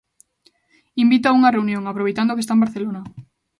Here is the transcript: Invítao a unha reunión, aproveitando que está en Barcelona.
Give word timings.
Invítao 1.03 1.29
a 1.33 1.37
unha 1.39 1.53
reunión, 1.55 1.83
aproveitando 1.85 2.35
que 2.35 2.41
está 2.45 2.53
en 2.55 2.63
Barcelona. 2.65 3.01